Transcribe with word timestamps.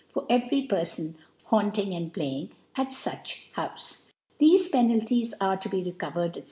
for 0.09 0.25
every 0.31 0.67
Perfon 0.67 1.13
haunt* 1.43 1.75
jng/and 1.75 2.11
playing 2.11 2.49
at 2.75 2.87
fuch 2.87 3.35
Houfe. 3.55 4.09
Thefe 4.39 4.71
Penalties 4.71 5.31
to 5.39 5.69
be 5.69 5.83
recovered,, 5.83 6.33
(^c. 6.33 6.39